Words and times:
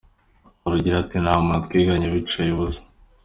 Rugira 0.71 0.95
ati 0.99 1.17
“Nta 1.23 1.33
muntu 1.43 1.63
twiganye 1.67 2.07
wicaye 2.13 2.49
ubusa. 2.53 2.83